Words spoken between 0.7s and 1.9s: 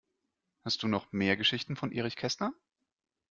du noch mehr Geschichten